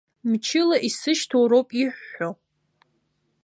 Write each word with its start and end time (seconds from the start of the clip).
Мчыла 0.29 0.77
исышьҭоу 0.87 1.45
роуп 1.51 1.69
иҳәҳәо! 1.81 2.29